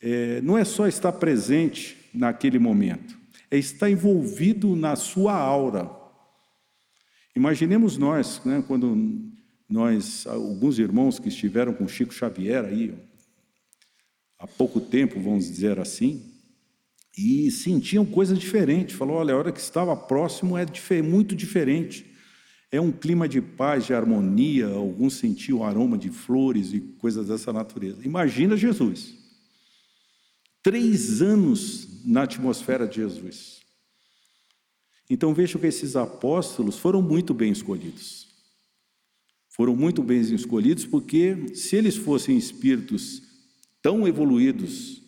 [0.02, 3.18] é, não é só estar presente naquele momento,
[3.52, 5.90] é estar envolvido na sua aura.
[7.36, 9.30] Imaginemos nós, né, quando
[9.68, 12.94] nós, alguns irmãos que estiveram com Chico Xavier aí,
[14.40, 16.30] há pouco tempo, vamos dizer assim,
[17.18, 18.96] e sentiam coisas diferentes.
[18.96, 20.66] Falou: olha, a hora que estava próximo é
[21.02, 22.09] muito diferente.
[22.72, 27.28] É um clima de paz, de harmonia, alguns sentiam o aroma de flores e coisas
[27.28, 28.06] dessa natureza.
[28.06, 29.16] Imagina Jesus.
[30.62, 33.62] Três anos na atmosfera de Jesus.
[35.10, 38.28] Então vejam que esses apóstolos foram muito bem escolhidos.
[39.50, 43.24] Foram muito bem escolhidos porque, se eles fossem espíritos
[43.82, 45.00] tão evoluídos,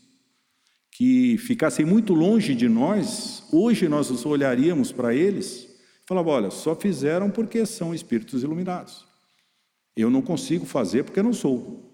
[0.91, 5.70] que ficassem muito longe de nós, hoje nós olharíamos para eles
[6.12, 9.06] falava: olha, só fizeram porque são espíritos iluminados.
[9.95, 11.89] Eu não consigo fazer porque não sou.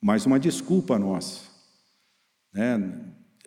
[0.00, 1.42] Mais uma desculpa nossa.
[2.52, 2.98] Né?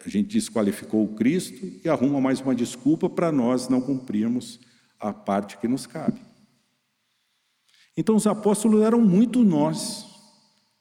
[0.05, 4.59] A gente desqualificou o Cristo e arruma mais uma desculpa para nós não cumprirmos
[4.99, 6.21] a parte que nos cabe.
[7.97, 10.05] Então os apóstolos eram muito nós,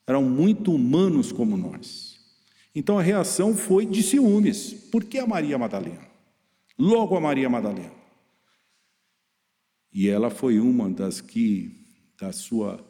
[0.06, 2.18] eram muito humanos como nós.
[2.74, 4.74] Então a reação foi de ciúmes.
[4.92, 6.06] Por que a Maria Madalena?
[6.78, 8.03] Logo a Maria Madalena.
[9.94, 11.70] E ela foi uma das que,
[12.20, 12.84] da sua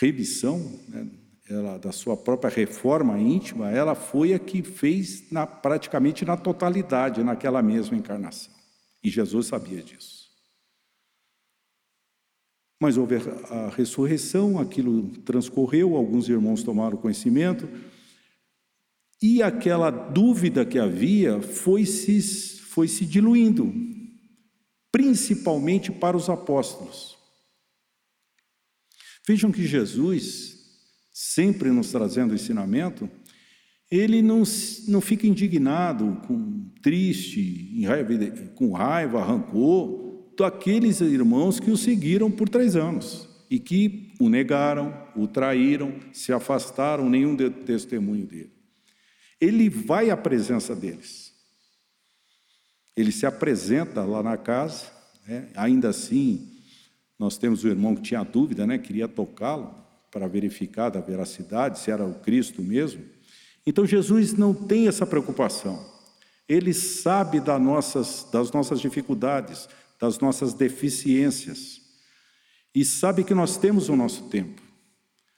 [0.00, 1.08] remissão, né,
[1.48, 7.22] ela, da sua própria reforma íntima, ela foi a que fez na, praticamente na totalidade
[7.22, 8.52] naquela mesma encarnação.
[9.02, 10.24] E Jesus sabia disso.
[12.80, 13.16] Mas houve
[13.50, 17.68] a ressurreição, aquilo transcorreu, alguns irmãos tomaram conhecimento,
[19.22, 22.20] e aquela dúvida que havia foi se,
[22.60, 23.72] foi se diluindo,
[24.94, 27.18] principalmente para os apóstolos.
[29.26, 30.54] Vejam que Jesus,
[31.12, 33.10] sempre nos trazendo ensinamento,
[33.90, 34.44] ele não,
[34.86, 37.84] não fica indignado, com, triste,
[38.54, 44.94] com raiva, rancor, daqueles irmãos que o seguiram por três anos e que o negaram,
[45.16, 48.52] o traíram, se afastaram, nenhum testemunho dele.
[49.40, 51.23] Ele vai à presença deles.
[52.96, 54.86] Ele se apresenta lá na casa,
[55.26, 55.48] né?
[55.54, 56.54] ainda assim,
[57.18, 58.78] nós temos o irmão que tinha dúvida, né?
[58.78, 59.74] queria tocá-lo,
[60.10, 63.02] para verificar da veracidade, se era o Cristo mesmo.
[63.66, 65.84] Então Jesus não tem essa preocupação.
[66.48, 71.80] Ele sabe das nossas, das nossas dificuldades, das nossas deficiências.
[72.72, 74.62] E sabe que nós temos o nosso tempo.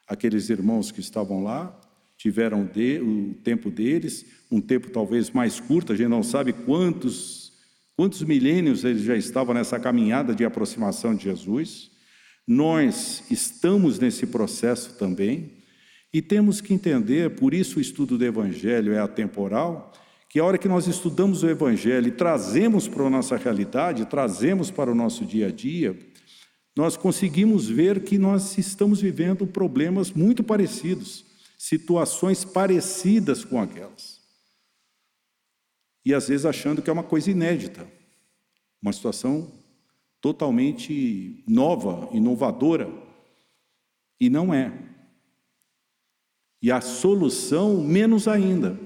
[0.07, 1.75] Aqueles irmãos que estavam lá
[2.17, 7.46] tiveram de, o tempo deles, um tempo talvez mais curto, a gente não sabe quantos,
[7.97, 11.91] quantos milênios eles já estavam nessa caminhada de aproximação de Jesus.
[12.47, 15.53] Nós estamos nesse processo também
[16.13, 19.93] e temos que entender, por isso o estudo do Evangelho é atemporal,
[20.29, 24.71] que a hora que nós estudamos o Evangelho e trazemos para a nossa realidade, trazemos
[24.71, 25.97] para o nosso dia a dia,
[26.77, 31.25] nós conseguimos ver que nós estamos vivendo problemas muito parecidos,
[31.57, 34.16] situações parecidas com aquelas.
[36.07, 37.85] E às vezes achando que é uma coisa inédita,
[38.81, 39.51] uma situação
[40.21, 42.89] totalmente nova, inovadora,
[44.21, 44.73] e não é.
[46.63, 48.79] E a solução, menos ainda.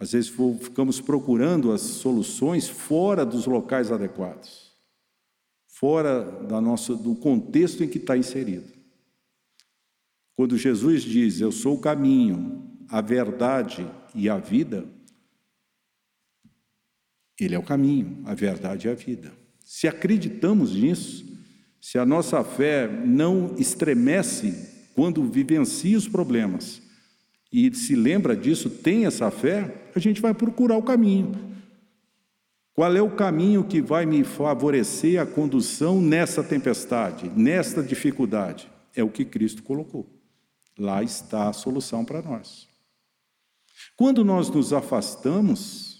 [0.00, 4.72] Às vezes ficamos procurando as soluções fora dos locais adequados,
[5.68, 8.72] fora da nossa, do contexto em que está inserido.
[10.34, 14.92] Quando Jesus diz, Eu sou o caminho, a verdade e a vida,
[17.38, 19.32] ele é o caminho, a verdade e a vida.
[19.64, 21.24] Se acreditamos nisso,
[21.80, 26.80] se a nossa fé não estremece quando vivencia os problemas
[27.52, 31.32] e se lembra disso, tem essa fé, a gente vai procurar o caminho.
[32.72, 38.68] Qual é o caminho que vai me favorecer a condução nessa tempestade, nesta dificuldade?
[38.92, 40.04] É o que Cristo colocou.
[40.76, 42.66] Lá está a solução para nós.
[43.96, 45.93] Quando nós nos afastamos,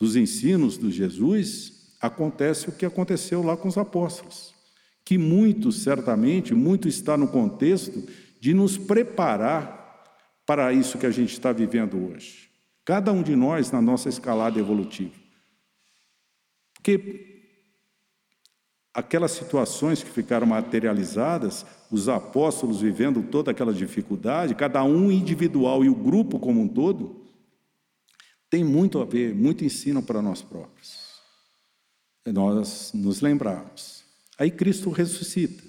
[0.00, 4.54] dos ensinos de Jesus, acontece o que aconteceu lá com os apóstolos,
[5.04, 8.08] que muito, certamente, muito está no contexto
[8.40, 9.78] de nos preparar
[10.46, 12.48] para isso que a gente está vivendo hoje.
[12.84, 15.14] Cada um de nós na nossa escalada evolutiva.
[16.74, 17.28] Porque
[18.94, 25.90] aquelas situações que ficaram materializadas, os apóstolos vivendo toda aquela dificuldade, cada um individual e
[25.90, 27.19] o grupo como um todo,
[28.50, 30.98] tem muito a ver, muito ensino para nós próprios.
[32.24, 34.04] É nós nos lembrarmos.
[34.36, 35.62] Aí Cristo ressuscita.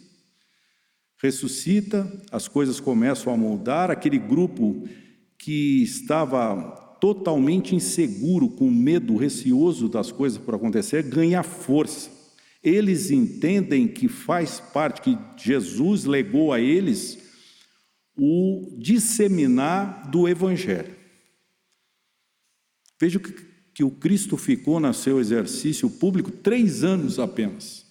[1.21, 4.87] Ressuscita, as coisas começam a moldar, aquele grupo
[5.37, 12.09] que estava totalmente inseguro, com medo, receoso das coisas por acontecer, ganha força.
[12.63, 17.19] Eles entendem que faz parte, que Jesus legou a eles
[18.15, 21.00] o disseminar do Evangelho.
[23.01, 23.31] Veja que,
[23.73, 27.83] que o Cristo ficou no seu exercício público três anos apenas.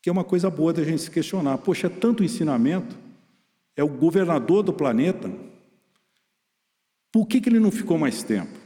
[0.00, 1.58] Que é uma coisa boa da gente se questionar.
[1.58, 2.96] Poxa, é tanto ensinamento,
[3.76, 5.30] é o governador do planeta,
[7.12, 8.58] por que, que ele não ficou mais tempo?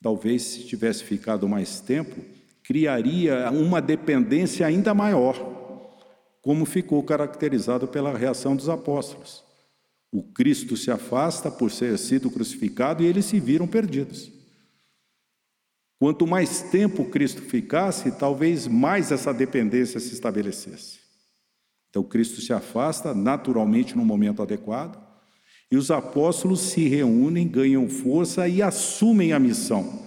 [0.00, 2.24] Talvez, se tivesse ficado mais tempo,
[2.62, 5.65] criaria uma dependência ainda maior,
[6.46, 9.42] como ficou caracterizado pela reação dos apóstolos.
[10.12, 14.30] O Cristo se afasta por ser sido crucificado e eles se viram perdidos.
[15.98, 21.00] Quanto mais tempo Cristo ficasse, talvez mais essa dependência se estabelecesse.
[21.90, 25.04] Então Cristo se afasta naturalmente no momento adequado,
[25.68, 30.00] e os apóstolos se reúnem, ganham força e assumem a missão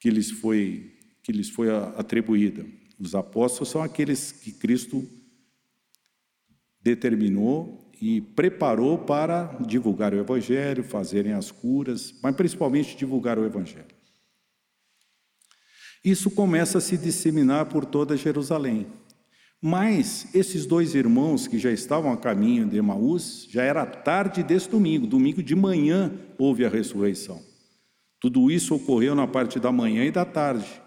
[0.00, 1.68] que lhes foi, que lhes foi
[1.98, 2.64] atribuída.
[2.98, 5.06] Os apóstolos são aqueles que Cristo
[6.84, 13.86] determinou e preparou para divulgar o Evangelho, fazerem as curas, mas principalmente divulgar o Evangelho.
[16.04, 18.86] Isso começa a se disseminar por toda Jerusalém.
[19.58, 24.68] Mas esses dois irmãos que já estavam a caminho de Emaús, já era tarde desse
[24.68, 27.40] domingo, domingo de manhã houve a ressurreição.
[28.20, 30.82] Tudo isso ocorreu na parte da manhã e da tarde.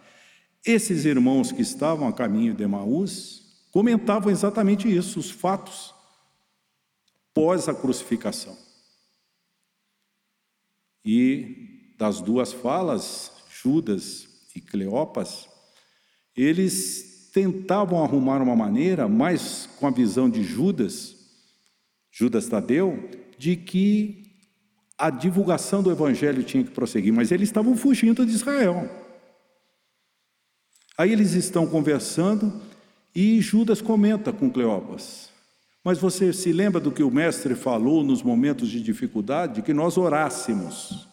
[0.64, 3.47] Esses irmãos que estavam a caminho de Emaús
[3.78, 5.94] comentavam exatamente isso, os fatos
[7.32, 8.58] pós a crucificação.
[11.06, 15.48] E das duas falas, Judas e Cleopas,
[16.36, 21.16] eles tentavam arrumar uma maneira, mais com a visão de Judas,
[22.10, 24.42] Judas Tadeu, de que
[24.98, 28.90] a divulgação do evangelho tinha que prosseguir, mas eles estavam fugindo de Israel.
[30.98, 32.67] Aí eles estão conversando
[33.16, 35.30] e Judas comenta com Cleopas:
[35.84, 39.62] Mas você se lembra do que o mestre falou nos momentos de dificuldade?
[39.62, 41.08] Que nós orássemos.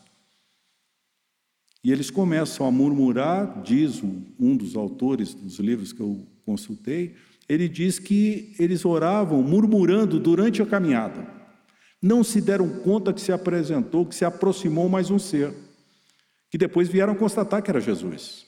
[1.82, 4.02] E eles começam a murmurar, diz
[4.40, 7.14] um dos autores dos livros que eu consultei,
[7.46, 11.26] ele diz que eles oravam murmurando durante a caminhada.
[12.00, 15.52] Não se deram conta que se apresentou, que se aproximou mais um ser,
[16.50, 18.46] que depois vieram constatar que era Jesus.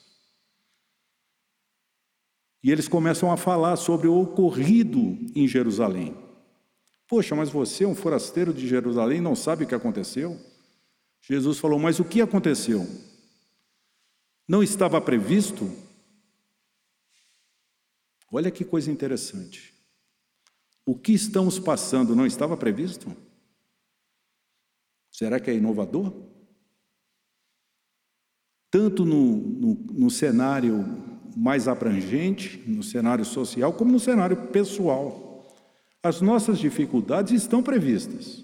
[2.67, 6.17] E eles começam a falar sobre o ocorrido em Jerusalém.
[7.07, 10.37] Poxa, mas você, um forasteiro de Jerusalém, não sabe o que aconteceu?
[11.23, 12.85] Jesus falou: Mas o que aconteceu?
[14.49, 15.71] Não estava previsto?
[18.33, 19.73] Olha que coisa interessante.
[20.85, 23.17] O que estamos passando não estava previsto?
[25.13, 26.13] Será que é inovador?
[28.69, 31.06] Tanto no, no, no cenário
[31.37, 35.47] mais abrangente, no cenário social, como no cenário pessoal.
[36.03, 38.43] As nossas dificuldades estão previstas.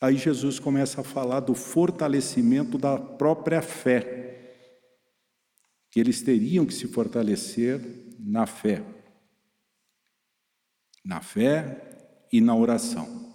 [0.00, 4.54] Aí Jesus começa a falar do fortalecimento da própria fé,
[5.90, 7.80] que eles teriam que se fortalecer
[8.16, 8.84] na fé,
[11.04, 13.34] na fé e na oração.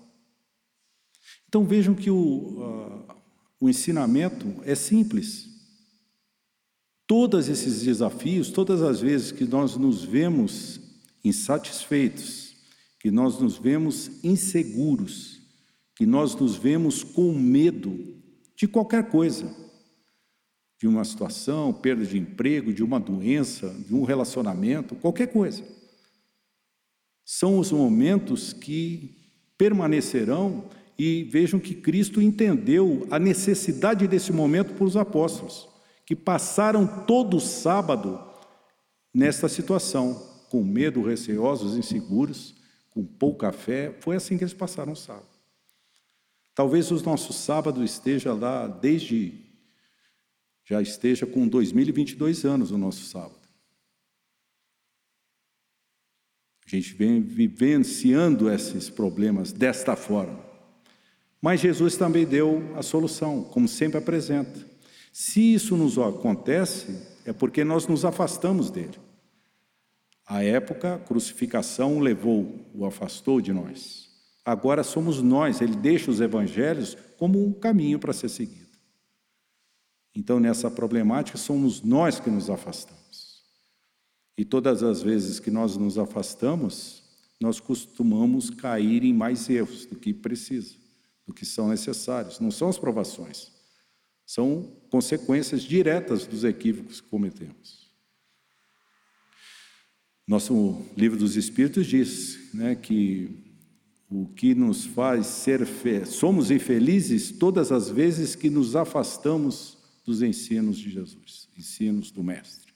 [1.49, 3.15] Então vejam que o, uh,
[3.59, 5.52] o ensinamento é simples.
[7.05, 10.79] Todos esses desafios, todas as vezes que nós nos vemos
[11.23, 12.55] insatisfeitos,
[12.99, 15.41] que nós nos vemos inseguros,
[15.95, 18.15] que nós nos vemos com medo
[18.55, 19.53] de qualquer coisa,
[20.79, 25.63] de uma situação, perda de emprego, de uma doença, de um relacionamento, qualquer coisa.
[27.25, 29.15] São os momentos que
[29.57, 30.65] permanecerão
[30.97, 35.67] e vejam que Cristo entendeu a necessidade desse momento para os apóstolos,
[36.05, 38.19] que passaram todo sábado
[39.13, 40.15] nesta situação,
[40.49, 42.55] com medo, receosos, inseguros,
[42.89, 43.95] com pouca fé.
[43.99, 45.27] Foi assim que eles passaram o sábado.
[46.53, 49.41] Talvez o nosso sábado esteja lá desde
[50.65, 53.43] já esteja com 2022 anos o nosso sábado.
[56.65, 60.39] A gente vem vivenciando esses problemas desta forma.
[61.41, 64.72] Mas Jesus também deu a solução, como sempre apresenta.
[65.13, 68.99] Se isso nos acontece, é porque nós nos afastamos dele.
[70.25, 74.09] A época, a crucificação levou, o afastou de nós.
[74.43, 78.77] Agora somos nós, ele deixa os evangelhos como um caminho para ser seguido.
[80.15, 83.43] Então, nessa problemática, somos nós que nos afastamos.
[84.37, 87.03] E todas as vezes que nós nos afastamos,
[87.39, 90.83] nós costumamos cair em mais erros do que precisa
[91.25, 92.39] do que são necessários.
[92.39, 93.51] Não são as provações,
[94.33, 97.93] são consequências diretas dos equívocos que cometemos.
[100.27, 103.29] Nosso livro dos Espíritos diz né, que
[104.09, 106.03] o que nos faz ser fe...
[106.07, 112.73] somos infelizes todas as vezes que nos afastamos dos ensinos de Jesus, ensinos do Mestre.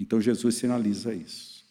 [0.00, 1.64] Então Jesus sinaliza isso.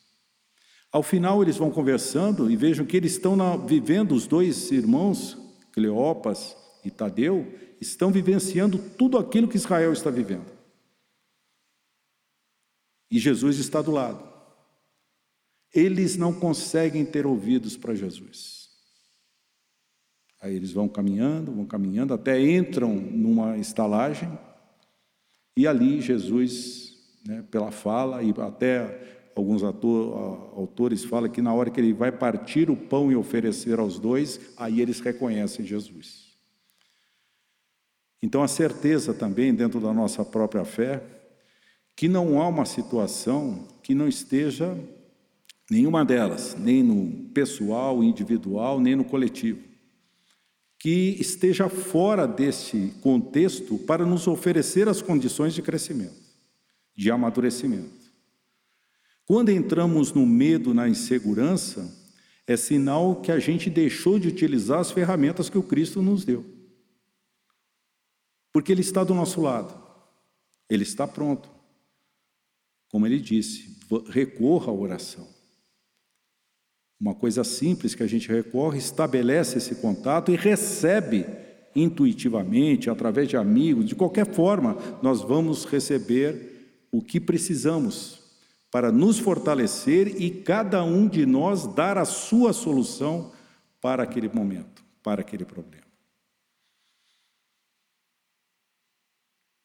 [0.90, 5.38] Ao final, eles vão conversando e vejam que eles estão na, vivendo, os dois irmãos,
[5.74, 10.46] Cleopas e Tadeu, estão vivenciando tudo aquilo que Israel está vivendo.
[13.12, 14.24] E Jesus está do lado.
[15.74, 18.70] Eles não conseguem ter ouvidos para Jesus.
[20.42, 24.38] Aí eles vão caminhando, vão caminhando, até entram numa estalagem,
[25.58, 31.70] e ali Jesus, né, pela fala e até alguns ator, autores falam que na hora
[31.70, 36.35] que ele vai partir o pão e oferecer aos dois, aí eles reconhecem Jesus.
[38.22, 41.04] Então, a certeza também, dentro da nossa própria fé,
[41.96, 44.78] que não há uma situação que não esteja,
[45.70, 49.60] nenhuma delas, nem no pessoal, individual, nem no coletivo,
[50.78, 56.22] que esteja fora desse contexto para nos oferecer as condições de crescimento,
[56.96, 58.06] de amadurecimento.
[59.26, 61.92] Quando entramos no medo, na insegurança,
[62.46, 66.46] é sinal que a gente deixou de utilizar as ferramentas que o Cristo nos deu.
[68.56, 69.78] Porque Ele está do nosso lado,
[70.70, 71.50] Ele está pronto.
[72.90, 73.78] Como Ele disse,
[74.08, 75.28] recorra à oração.
[76.98, 81.26] Uma coisa simples que a gente recorre, estabelece esse contato e recebe
[81.76, 88.22] intuitivamente, através de amigos, de qualquer forma, nós vamos receber o que precisamos
[88.72, 93.34] para nos fortalecer e cada um de nós dar a sua solução
[93.82, 95.85] para aquele momento, para aquele problema.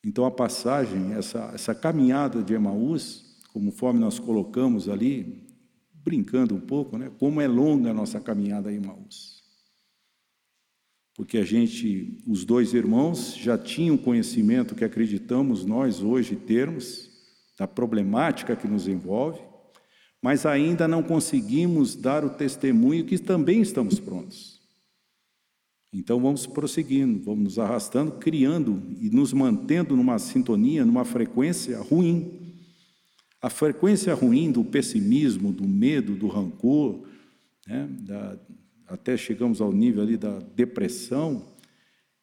[0.04, 5.46] Então a passagem, essa, essa caminhada de Emaús, conforme nós colocamos ali,
[5.92, 7.10] brincando um pouco, né?
[7.18, 9.40] Como é longa a nossa caminhada em Emaús.
[11.14, 17.10] Porque a gente, os dois irmãos, já tinham conhecimento que acreditamos nós hoje termos,
[17.58, 19.38] da problemática que nos envolve,
[20.22, 24.59] mas ainda não conseguimos dar o testemunho que também estamos prontos.
[25.92, 32.54] Então vamos prosseguindo, vamos nos arrastando, criando e nos mantendo numa sintonia, numa frequência ruim.
[33.42, 37.06] A frequência ruim do pessimismo, do medo, do rancor,
[37.66, 38.38] né, da,
[38.86, 41.44] até chegamos ao nível ali da depressão,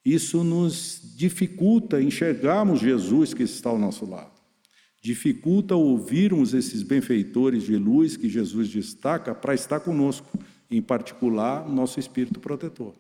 [0.06, 4.38] isso nos dificulta enxergarmos Jesus que está ao nosso lado
[5.08, 10.38] dificulta ouvirmos esses benfeitores de luz que Jesus destaca para estar conosco,
[10.70, 12.94] em particular, nosso espírito protetor.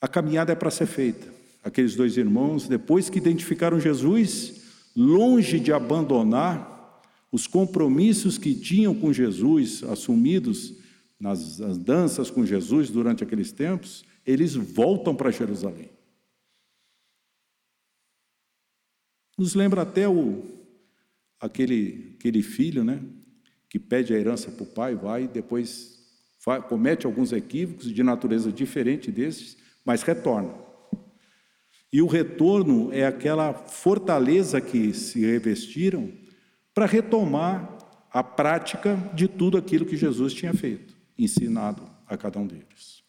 [0.00, 1.32] A caminhada é para ser feita.
[1.62, 4.62] Aqueles dois irmãos, depois que identificaram Jesus,
[4.96, 10.74] longe de abandonar os compromissos que tinham com Jesus, assumidos
[11.20, 15.90] nas danças com Jesus durante aqueles tempos, eles voltam para Jerusalém.
[19.36, 20.44] Nos lembra até o,
[21.40, 23.00] aquele, aquele filho, né?
[23.68, 25.96] Que pede a herança para o pai, vai depois
[26.68, 29.58] comete alguns equívocos de natureza diferente desses,
[29.88, 30.52] mas retorna.
[31.90, 36.12] E o retorno é aquela fortaleza que se revestiram
[36.74, 37.78] para retomar
[38.10, 43.02] a prática de tudo aquilo que Jesus tinha feito, ensinado a cada um deles.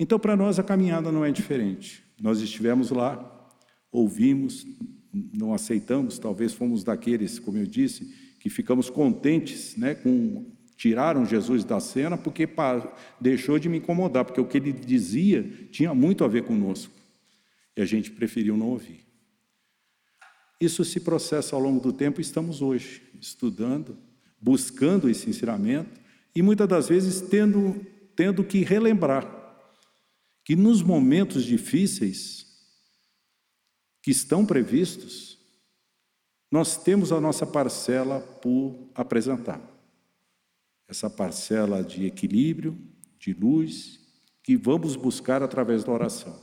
[0.00, 2.02] Então, para nós, a caminhada não é diferente.
[2.18, 3.50] Nós estivemos lá,
[3.92, 4.66] ouvimos,
[5.12, 8.06] não aceitamos, talvez fomos daqueles, como eu disse,
[8.40, 10.50] que ficamos contentes né, com
[10.84, 12.46] tiraram Jesus da cena porque
[13.18, 16.92] deixou de me incomodar, porque o que ele dizia tinha muito a ver conosco.
[17.74, 19.00] E a gente preferiu não ouvir.
[20.60, 23.96] Isso se processa ao longo do tempo e estamos hoje estudando,
[24.38, 25.98] buscando esse ensinamento
[26.36, 27.80] e muitas das vezes tendo,
[28.14, 29.26] tendo que relembrar
[30.44, 32.44] que nos momentos difíceis
[34.02, 35.38] que estão previstos,
[36.52, 39.73] nós temos a nossa parcela por apresentar.
[40.88, 42.78] Essa parcela de equilíbrio,
[43.18, 44.00] de luz,
[44.42, 46.38] que vamos buscar através da oração.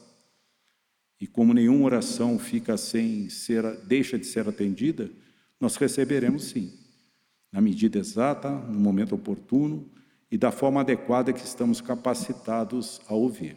[1.19, 5.11] E como nenhuma oração fica sem ser, deixa de ser atendida,
[5.59, 6.73] nós receberemos sim,
[7.51, 9.87] na medida exata, no momento oportuno
[10.31, 13.55] e da forma adequada que estamos capacitados a ouvir.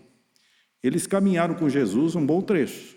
[0.82, 2.94] Eles caminharam com Jesus um bom trecho,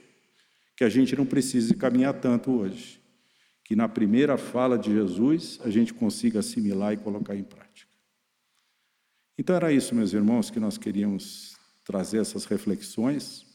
[0.75, 2.96] que a gente não precise caminhar tanto hoje.
[3.67, 7.91] Que na primeira fala de Jesus a gente consiga assimilar e colocar em prática.
[9.37, 13.45] Então era isso, meus irmãos, que nós queríamos trazer essas reflexões,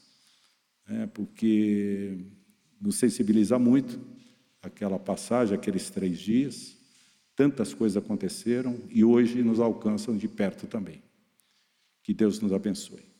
[0.87, 2.27] né, porque
[2.79, 3.99] nos sensibiliza muito
[4.61, 6.77] aquela passagem, aqueles três dias.
[7.35, 11.01] Tantas coisas aconteceram e hoje nos alcançam de perto também.
[12.03, 13.12] Que Deus nos abençoe.